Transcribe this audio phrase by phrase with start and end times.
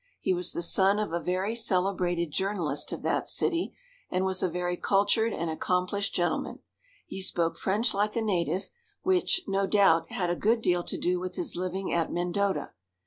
[0.19, 3.75] He was the son of a very celebrated journalist of that city,
[4.09, 6.57] and was a very cultured and accomplished gentleman.
[7.05, 8.71] He spoke French like a native,
[9.03, 12.71] which, no doubt, had a good deal to do with his living at Mendota.